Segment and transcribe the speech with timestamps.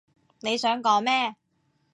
[0.39, 1.35] 你想講咩？